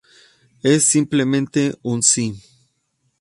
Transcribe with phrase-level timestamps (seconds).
[0.63, 2.41] Es simplemente un sí.